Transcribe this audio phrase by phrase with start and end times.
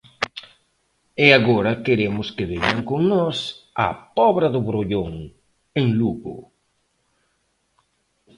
[1.25, 3.37] E agora queremos que veñan con nós
[3.85, 5.13] á Pobra do Brollón,
[5.79, 6.37] en Lugo.